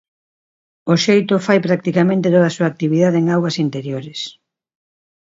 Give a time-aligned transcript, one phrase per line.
[0.91, 4.19] O xeito fai practicamente toda a súa actividade en augas interiores.